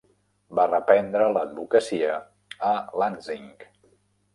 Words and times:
Va 0.59 0.65
reprendre 0.71 1.29
l'advocacia 1.37 2.19
a 2.73 2.77
Lansing. 3.05 3.51